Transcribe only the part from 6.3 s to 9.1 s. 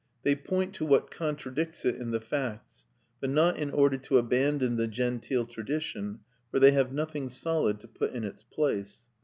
for they have nothing solid to put in its place.